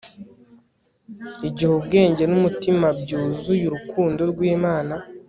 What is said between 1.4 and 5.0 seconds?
igihe ubwenge n'umutima byuzuy eurukundo rw'imana